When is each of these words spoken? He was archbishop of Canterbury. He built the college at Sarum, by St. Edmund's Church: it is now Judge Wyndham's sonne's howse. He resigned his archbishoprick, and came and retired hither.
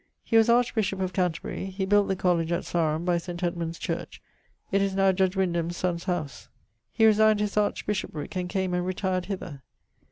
He 0.23 0.35
was 0.35 0.49
archbishop 0.49 0.99
of 0.99 1.13
Canterbury. 1.13 1.67
He 1.67 1.85
built 1.85 2.07
the 2.07 2.15
college 2.15 2.51
at 2.51 2.65
Sarum, 2.65 3.05
by 3.05 3.19
St. 3.19 3.43
Edmund's 3.43 3.77
Church: 3.77 4.19
it 4.71 4.81
is 4.81 4.95
now 4.95 5.11
Judge 5.11 5.35
Wyndham's 5.35 5.77
sonne's 5.77 6.05
howse. 6.05 6.49
He 6.91 7.05
resigned 7.05 7.39
his 7.39 7.55
archbishoprick, 7.55 8.35
and 8.35 8.49
came 8.49 8.73
and 8.73 8.83
retired 8.83 9.25
hither. 9.27 9.61